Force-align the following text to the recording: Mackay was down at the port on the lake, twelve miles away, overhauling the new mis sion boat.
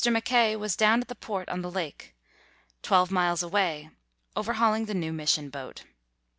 Mackay 0.03 0.55
was 0.55 0.75
down 0.75 1.01
at 1.01 1.09
the 1.09 1.15
port 1.15 1.47
on 1.49 1.61
the 1.61 1.69
lake, 1.69 2.15
twelve 2.81 3.11
miles 3.11 3.43
away, 3.43 3.91
overhauling 4.35 4.85
the 4.85 4.95
new 4.95 5.13
mis 5.13 5.29
sion 5.33 5.51
boat. 5.51 5.83